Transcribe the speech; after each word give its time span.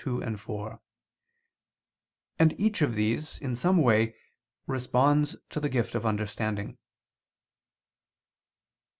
2, 0.03 0.35
4), 0.35 0.79
and 2.39 2.59
each 2.59 2.81
of 2.81 2.95
these, 2.95 3.37
in 3.37 3.55
some 3.55 3.77
way, 3.77 4.15
responds 4.65 5.35
to 5.47 5.59
the 5.59 5.69
gift 5.69 5.93
of 5.93 6.07
understanding. 6.07 6.79